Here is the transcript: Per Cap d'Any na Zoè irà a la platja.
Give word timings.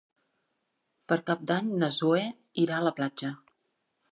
Per 1.13 1.17
Cap 1.27 1.43
d'Any 1.51 1.69
na 1.83 1.91
Zoè 1.99 2.25
irà 2.65 2.81
a 2.81 2.87
la 2.89 2.95
platja. 3.01 3.35